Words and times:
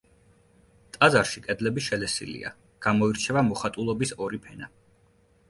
ტაძარში 0.95 1.43
კედლები 1.47 1.83
შელესილია, 1.89 2.53
გამოირჩევა 2.87 3.45
მოხატულობის 3.51 4.17
ორი 4.27 4.43
ფენა. 4.49 4.73